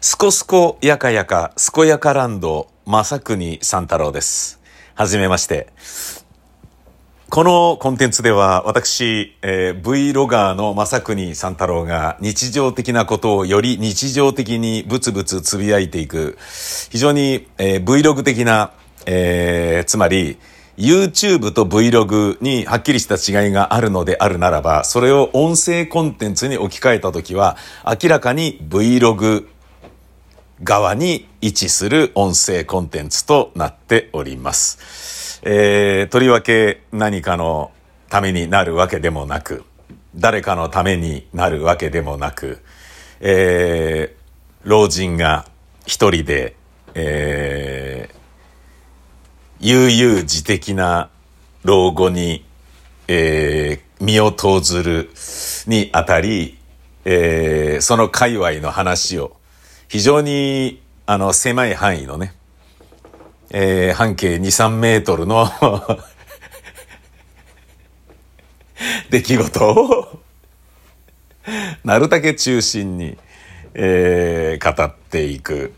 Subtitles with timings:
[0.00, 4.60] すこすこやかやか、すこやかランド、まさくに三太郎です。
[4.94, 5.72] はじめまして。
[7.30, 16.38] このコンテンツでは私、えー、Vlogger の正国三太郎が日常的なことをより日常的にブツブツつぶやいていく、
[16.90, 18.70] 非常に、えー、Vlog 的な、
[19.04, 20.38] えー、つまり
[20.76, 29.48] YouTube と Vlog にはっきりした違いがあるのであるならば、それを音声コンテンツに置き換えたときは、明らかに Vlog
[30.62, 35.40] 側に位置する音声コンテンツとなっております。
[35.44, 37.70] えー、とりわけ何かの
[38.08, 39.64] ためになるわけでもなく、
[40.14, 42.62] 誰かのためになるわけでもなく、
[43.20, 45.46] えー、老人が
[45.86, 46.56] 一人で、
[46.94, 51.10] えー、悠々自適な
[51.62, 52.44] 老後に、
[53.06, 55.10] えー、身を投ずる
[55.66, 56.58] にあたり、
[57.04, 59.36] えー、その界隈の話を
[59.88, 62.34] 非常にあの狭い範囲のね、
[63.50, 65.50] えー、半径2、3メートルの
[69.08, 70.20] 出来事を
[71.84, 73.16] なるだけ中心に、
[73.72, 75.72] えー、語っていく、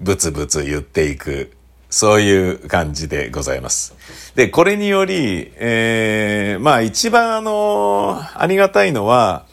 [0.00, 1.52] ブツブツ言っていく、
[1.88, 3.94] そういう感じでございます。
[4.34, 9.46] で、これにより、えー、まあ一番あの、ありがたいのは、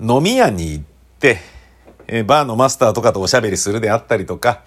[0.00, 0.84] 飲み屋に行っ
[1.20, 1.52] て、
[2.06, 4.62] えー、バーのマスターとかとおしゃべりするであったりとか、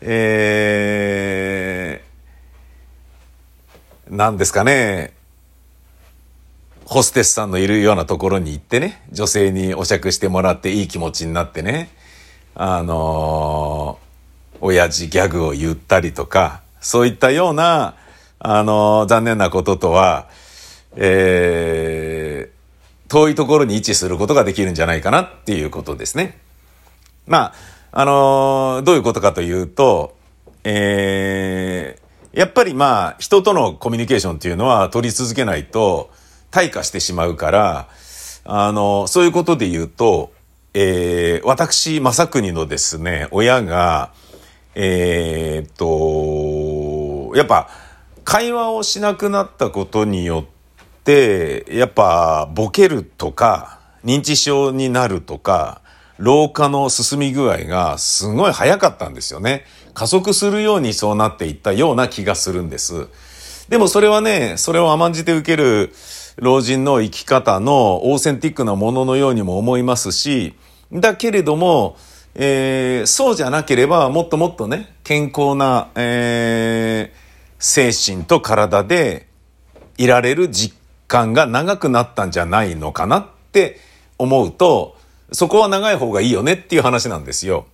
[0.00, 5.12] えー、なんですかね、
[6.84, 11.90] ホステスさんのいるようなところに行ってね、女性にお酌してもらっていい気持ちになってね、
[12.54, 17.94] あのー、親父ギャグを言ったりとか、そういったような、
[18.38, 20.28] あのー、残念なこととは、
[20.96, 22.19] えー、
[23.10, 26.38] 遠いところに位置することができるんじゃないかなっていうことですね。
[27.26, 27.52] ま
[27.92, 30.16] あ、あのー、どういうことかというと、
[30.62, 36.10] えー、やっぱりまあ、人とのコミュニケーションっていうのは取り続けないと
[36.52, 37.88] 退化してしまうから、
[38.44, 40.32] あのー、そういうことで言うと、
[40.72, 44.12] えー、私、正国のですね、親が、
[44.76, 47.68] えー、っと、やっぱ、
[48.22, 50.59] 会話をしなくなったことによって、
[51.70, 55.82] やっぱ、ボケるとか、認知症になるとか、
[56.18, 59.64] 老化の進み具合がすごい早かったんですよね。
[59.94, 63.08] 加速するようにそうなっていったような気がするんです。
[63.68, 65.92] でもそれはね、それを甘んじて受ける
[66.36, 70.54] 老人の生き方のオーセンティックなもののようにも思いますし、
[70.92, 71.96] だけれども、
[72.34, 77.16] えー、そうじゃなければもっともっとね、健康な、えー、
[77.58, 79.26] 精神と体で
[79.98, 80.79] いられる実
[81.10, 83.80] 感が長くなったんじゃないのかなって
[84.16, 84.96] 思うと、
[85.32, 87.66] そこは長い方がいいよねっていう話なんですよ。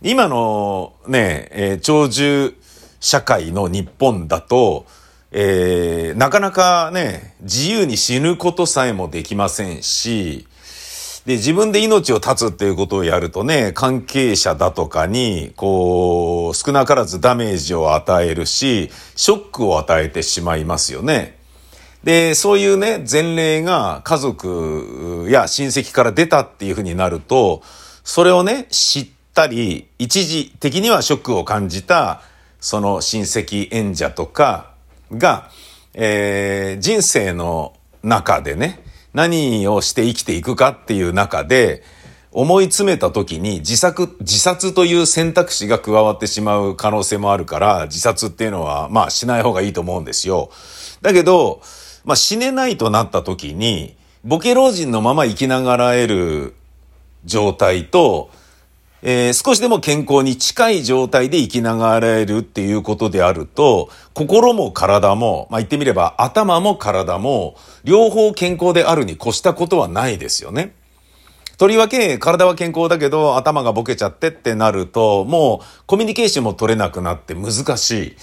[0.00, 2.54] 今のね、えー、長寿
[2.98, 4.86] 社会の日本だと、
[5.32, 10.48] えー、なかなかね、自由に死ぬことさえもできませんし、
[11.26, 21.35] で、自分で命を絶つっていうことをやるとね、関係者だとかに、こう、少なからずダメージを与えるし、ショックを与えてしまいますよね。
[22.06, 27.62] で、そういうね、前例が家族や親戚から出たっていうふうになると、
[28.04, 32.22] それをね、知ったり、一時的にはショックを感じた、
[32.60, 34.70] その親戚演者とか
[35.10, 35.50] が、
[35.94, 37.74] えー、人生の
[38.04, 41.82] 中でね、何をして生きていくかっていう中で、
[42.30, 50.52] 思い詰めた時に自殺、自殺という選択肢が加わってしまう可能性もあるから、自殺っていうのは、まあしない方がいいと思うんですよ。
[51.02, 51.62] だけど、
[52.06, 56.54] まあ死ねないとなった時に、ボケ老人のまま生きながらえる
[57.24, 58.30] 状態と、
[59.02, 70.74] えー、少しでも健康に近い状態で生きながらえるっていうことであると、心も体も、まあ、言ってみれば頭も体も、両方健康であるに越したことはないですよね。
[71.58, 78.16] とりわけ、体は健康だけど、頭がボケちゃってってなると、もう、コミュニケーションも取れなくなって難しい。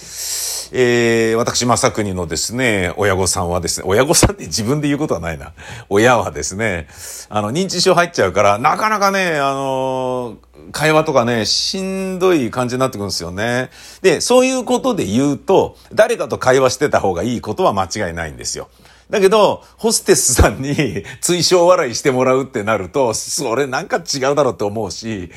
[0.72, 5.52] えー、私、正国のですね、親御さんはですね、親御さんって自分で言うことはないな。
[5.88, 6.88] 親はですね、
[7.28, 10.38] あの、認知症入っちゃうから、なかなかね、あの
[10.72, 13.70] 会話とかね、しんどい感じになってくるんですよね。
[14.02, 18.68] で、そういうことで言うと、誰かと会話してた方がいいことは間違いないんですよ。
[19.10, 25.30] だけど、ホステスさんに 追奨笑いしてもらうってなると、それなんか違うだろうって思うし、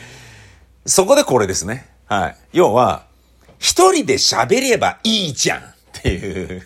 [0.85, 1.89] そこでこれですね。
[2.05, 2.37] はい。
[2.53, 3.06] 要は、
[3.59, 5.63] 一人で喋ればいいじゃんっ
[5.93, 6.61] ていう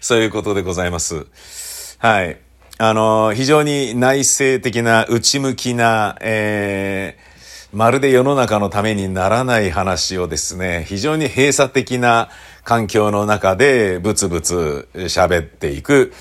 [0.00, 1.26] そういうことでございます。
[1.98, 2.38] はい。
[2.78, 12.28] あの、非常に内省的な、内向きな、えー、まるで世の中のためにならない話をですね、非常に閉鎖的な
[12.64, 16.12] 環境の中でブツブツ喋っていく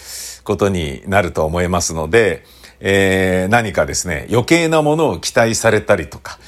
[0.43, 2.45] ことになると思いますので、
[2.79, 6.39] えー、何かですね、余計なものを期待されたりとか、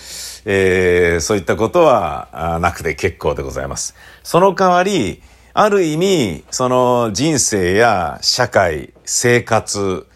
[0.50, 3.96] えー、そういったことはなくて結構でございます。
[4.24, 5.22] その代わり、
[5.54, 10.08] ある意味、その人生や社会、生活、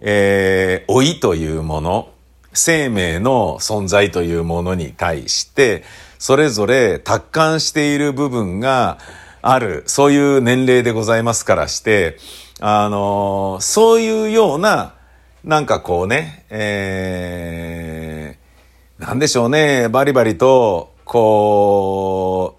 [0.00, 2.10] えー、老いというもの、
[2.52, 5.82] 生命の存在というものに対して、
[6.20, 8.98] それぞれ達観している部分が
[9.42, 12.16] ある、そういう年齢でございますからして、
[12.60, 14.94] あのー、そういうような、
[15.42, 17.89] なんかこうね、えー、
[19.00, 22.58] なんでしょうね、バリバリと、こ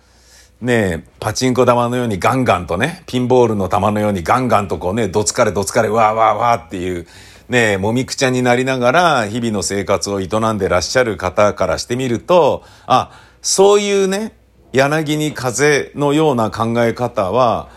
[0.59, 7.05] う、ねパチンコ玉のようにガンガンとね、ピンボールの玉のようにガンガンとこうね、どつかれどつかれ、わーわーわーっていう、
[7.47, 13.11] ねもみくちゃになりながら日々の生活を営んでらっしゃる方からしてみると、あ、
[13.43, 14.35] そういうね、
[14.73, 17.69] 柳に風のような考え方は、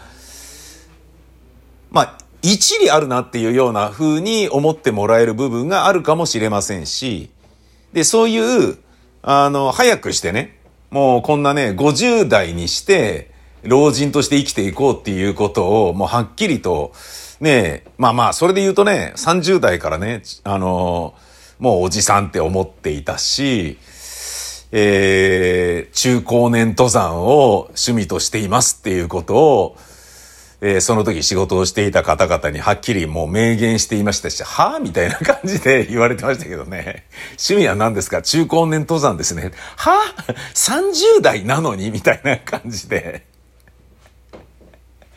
[1.90, 7.30] まあ、一理あるなっていうような風に思ってもらえる部分があるかもしれませんし、
[7.94, 8.76] で、そういう、
[9.22, 10.58] あの、早くしてね、
[10.90, 13.30] もうこんなね、50代にして、
[13.62, 16.92] 老人として生きていこうっていうことを、もうはっきりと、
[17.40, 21.14] ね、まあまあ、それで言うとね、30代からね、あの、
[21.60, 23.78] もうおじさんって思っていたし、
[24.72, 29.76] えー、中高年登山を趣味としていますっていうことを、
[30.60, 37.04] えー、その時仕事をしていた方々にはっきりもう明言していましたし、はぁみたいな感じで言われてましたけどね。
[37.38, 38.22] 趣味は何ですか？
[38.22, 39.52] 中高年登山ですね。
[39.76, 43.26] はぁ ?30 代なのにみたいな感じで。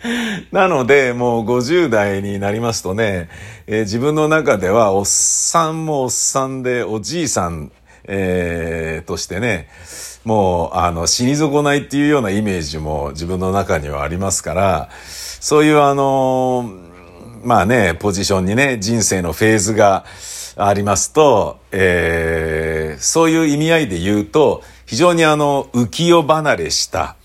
[0.52, 3.30] なので、もう50代になりますとね、
[3.66, 7.72] えー、自分の中ではおっさんもおっさんでおじいさん、
[8.08, 9.70] えー、としてね、
[10.24, 14.90] もう、あの、死に損ないっていうようなイメージも自分の中にはありますから、
[15.40, 16.70] そういうあの、
[17.44, 20.06] まあね、ポジションにね、人生のフェーズが
[20.58, 27.16] ありますと、えー、そういう意味合いで言うと、非常にあの、浮世離れした、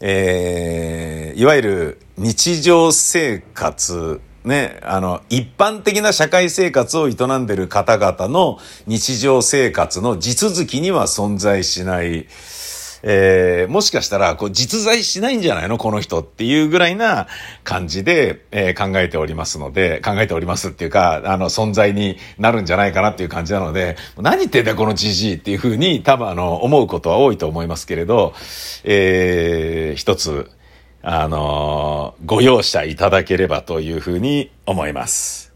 [0.00, 12.28] えー、いわゆる日常生活、ね、あの、一般的な社会生活を営んでる方々の日常生活の地続きには存在しない、
[13.02, 15.78] えー、もしかしたら、こう、実在しないんじゃないの？
[15.78, 17.26] この人っていうぐらいな
[17.64, 28.32] 感じで、えー、考えておりますので、考えておりますっていうか、あの、存在になるんじゃないかなっていう感じなので、何言ってんだ、このじじいっていうふうに、多分あの、思うことは多いと思いますけれど、
[28.84, 30.50] えー、一つ、
[31.08, 35.54] あの、ご容赦いただければというふうに思います。